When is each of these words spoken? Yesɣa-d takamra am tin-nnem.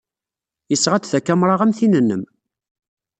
Yesɣa-d 0.71 1.05
takamra 1.05 1.55
am 1.63 1.71
tin-nnem. 1.77 2.23